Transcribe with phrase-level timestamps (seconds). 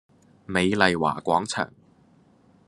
[0.47, 1.71] 美麗華廣場